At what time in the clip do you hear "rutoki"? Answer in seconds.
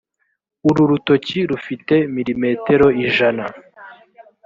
0.89-1.39